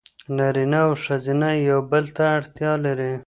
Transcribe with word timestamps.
نارینه 0.37 0.79
او 0.87 0.93
ښځه 1.03 1.51
یو 1.69 1.79
بل 1.91 2.05
ته 2.15 2.23
اړتیا 2.37 2.71
لري. 2.85 3.13